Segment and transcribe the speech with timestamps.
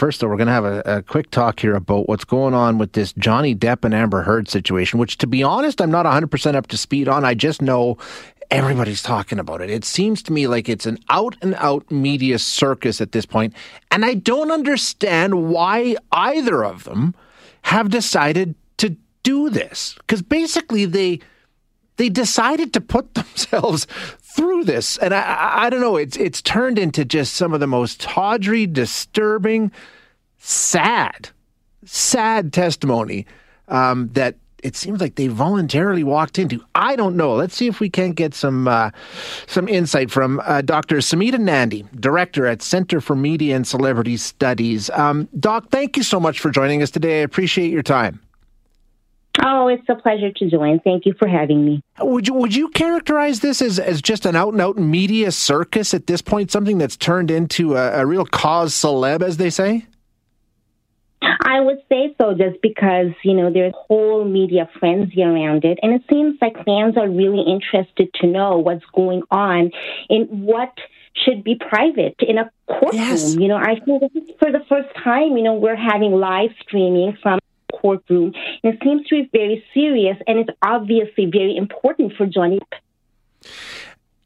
[0.00, 2.78] first, though, we're going to have a, a, quick talk here about what's going on
[2.78, 6.54] with this Johnny Depp and Amber Heard situation, which, to be honest, I'm not 100%
[6.54, 7.22] up to speed on.
[7.22, 7.98] I just know
[8.50, 9.68] everybody's talking about it.
[9.68, 13.52] It seems to me like it's an out and out media circus at this point,
[13.90, 17.14] and I don't understand why either of them
[17.62, 21.20] have decided to do this because basically they
[22.00, 23.86] they decided to put themselves
[24.34, 25.96] through this, and I, I, I don't know.
[25.96, 29.70] It's it's turned into just some of the most tawdry, disturbing,
[30.38, 31.28] sad,
[31.84, 33.26] sad testimony
[33.68, 36.64] um, that it seems like they voluntarily walked into.
[36.74, 37.34] I don't know.
[37.34, 38.92] Let's see if we can't get some uh,
[39.46, 40.96] some insight from uh, Dr.
[40.98, 44.88] Samita Nandy, director at Center for Media and Celebrity Studies.
[44.90, 47.20] Um, Doc, thank you so much for joining us today.
[47.20, 48.20] I appreciate your time.
[49.42, 50.80] Oh, it's a pleasure to join.
[50.80, 51.82] Thank you for having me.
[52.00, 55.94] Would you would you characterize this as, as just an out and out media circus
[55.94, 59.86] at this point, something that's turned into a, a real cause celeb, as they say?
[61.22, 65.78] I would say so just because, you know, there's whole media frenzy around it.
[65.82, 69.70] And it seems like fans are really interested to know what's going on
[70.08, 70.72] in what
[71.14, 72.94] should be private in a courtroom.
[72.94, 73.34] Yes.
[73.34, 76.50] You know, I think this is for the first time, you know, we're having live
[76.62, 77.38] streaming from
[77.72, 78.32] courtroom.
[78.62, 82.60] And it seems to be very serious and it's obviously very important for Johnny.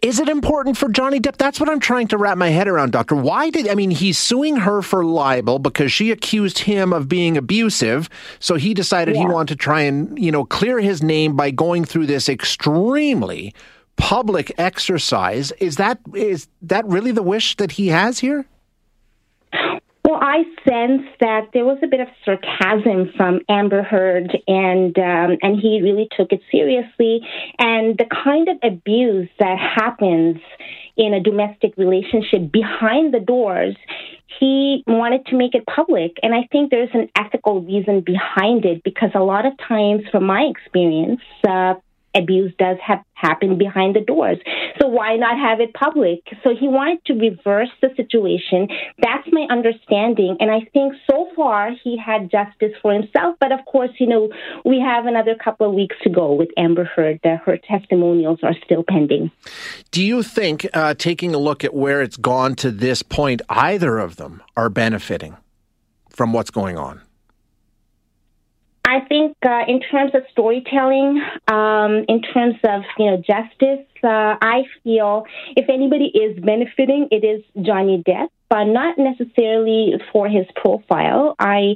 [0.00, 1.38] Is it important for Johnny Depp?
[1.38, 3.16] That's what I'm trying to wrap my head around, Doctor.
[3.16, 7.36] Why did I mean he's suing her for libel because she accused him of being
[7.36, 9.22] abusive, so he decided yeah.
[9.22, 13.52] he wanted to try and, you know, clear his name by going through this extremely
[13.96, 15.50] public exercise.
[15.52, 18.46] Is that is that really the wish that he has here?
[20.08, 25.36] Well, I sense that there was a bit of sarcasm from Amber Heard, and um,
[25.42, 27.20] and he really took it seriously.
[27.58, 30.38] And the kind of abuse that happens
[30.96, 33.76] in a domestic relationship behind the doors,
[34.40, 36.16] he wanted to make it public.
[36.22, 40.24] And I think there's an ethical reason behind it because a lot of times, from
[40.24, 41.74] my experience, uh,
[42.18, 44.38] abuse does have happen behind the doors.
[44.80, 46.20] So why not have it public?
[46.44, 48.68] So he wanted to reverse the situation.
[48.98, 50.36] That's my understanding.
[50.40, 53.36] And I think so far he had justice for himself.
[53.40, 54.28] But of course, you know,
[54.64, 57.18] we have another couple of weeks to go with Amber Heard.
[57.24, 59.30] That her testimonials are still pending.
[59.90, 63.98] Do you think, uh, taking a look at where it's gone to this point, either
[63.98, 65.36] of them are benefiting
[66.10, 67.00] from what's going on?
[68.88, 74.36] I think uh, in terms of storytelling, um, in terms of you know justice, uh,
[74.40, 75.26] I feel
[75.56, 81.36] if anybody is benefiting, it is Johnny Depp, but not necessarily for his profile.
[81.38, 81.74] I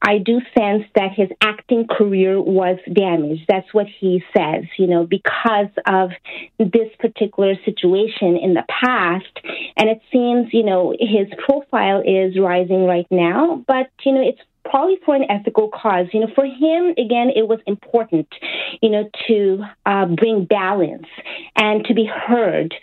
[0.00, 3.46] I do sense that his acting career was damaged.
[3.48, 6.10] That's what he says, you know, because of
[6.58, 9.40] this particular situation in the past.
[9.76, 14.40] And it seems, you know, his profile is rising right now, but you know, it's
[14.64, 16.06] probably for an ethical cause.
[16.12, 18.28] You know, for him, again, it was important,
[18.80, 21.06] you know, to uh, bring balance
[21.56, 22.74] and to be heard.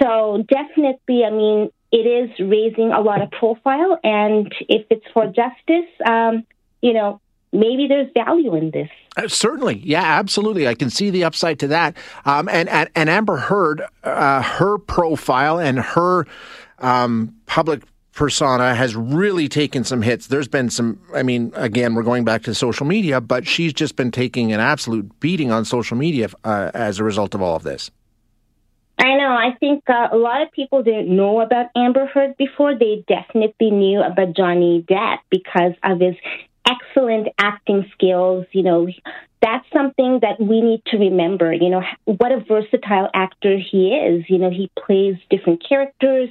[0.00, 5.26] So definitely, I mean, it is raising a lot of profile, and if it's for
[5.26, 6.44] justice, um,
[6.82, 7.20] you know,
[7.52, 8.90] maybe there's value in this.
[9.16, 10.68] Uh, certainly, yeah, absolutely.
[10.68, 11.96] I can see the upside to that.
[12.24, 16.26] Um, and, and, and Amber Heard, uh, her profile and her
[16.78, 17.82] um, public
[18.18, 20.26] persona has really taken some hits.
[20.26, 23.94] There's been some, I mean, again, we're going back to social media, but she's just
[23.94, 27.62] been taking an absolute beating on social media uh, as a result of all of
[27.62, 27.92] this.
[28.98, 29.30] I know.
[29.30, 32.76] I think uh, a lot of people didn't know about Amber Heard before.
[32.76, 36.16] They definitely knew about Johnny Depp because of his
[36.68, 38.46] excellent acting skills.
[38.50, 38.88] You know,
[39.40, 41.52] that's something that we need to remember.
[41.52, 44.24] You know, what a versatile actor he is.
[44.28, 46.30] You know, he plays different characters.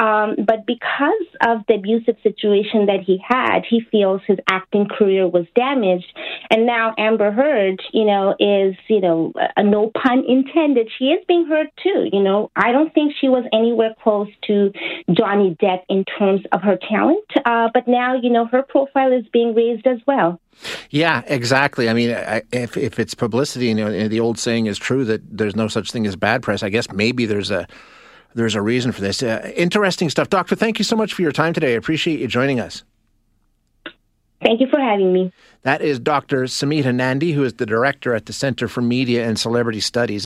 [0.00, 5.28] Um, but because of the abusive situation that he had, he feels his acting career
[5.28, 6.06] was damaged.
[6.50, 10.88] And now Amber Heard, you know, is, you know, a no pun intended.
[10.98, 12.08] She is being hurt too.
[12.10, 14.72] You know, I don't think she was anywhere close to
[15.12, 17.26] Johnny Depp in terms of her talent.
[17.44, 20.40] Uh, but now, you know, her profile is being raised as well.
[20.88, 21.88] Yeah, exactly.
[21.88, 22.10] I mean,
[22.52, 25.92] if if it's publicity, you know, the old saying is true that there's no such
[25.92, 26.62] thing as bad press.
[26.62, 27.66] I guess maybe there's a
[28.34, 29.22] there's a reason for this.
[29.22, 30.28] Uh, interesting stuff.
[30.28, 31.72] Doctor, thank you so much for your time today.
[31.72, 32.84] I appreciate you joining us.
[34.42, 35.32] Thank you for having me.
[35.62, 36.44] That is Dr.
[36.44, 40.18] Samita Nandy, who is the director at the Center for Media and Celebrity Studies.